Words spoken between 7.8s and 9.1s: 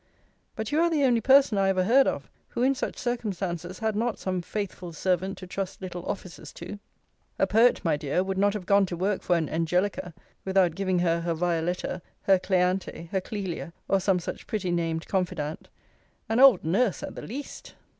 my dear, would not have gone to